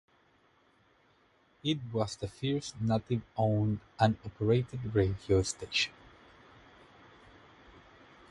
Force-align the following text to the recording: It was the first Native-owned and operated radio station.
It 1.63 1.77
was 1.93 2.15
the 2.15 2.27
first 2.27 2.81
Native-owned 2.81 3.81
and 3.99 4.17
operated 4.25 4.95
radio 4.95 5.43
station. 5.43 5.93